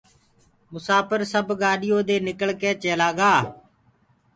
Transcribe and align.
مساڦر 0.71 1.19
سب 1.31 1.47
گآڏيو 1.61 1.97
دي 2.07 2.15
نکݪ 2.25 2.49
ڪي 2.61 2.71
چيلآ 2.81 3.09
گآ 3.17 3.33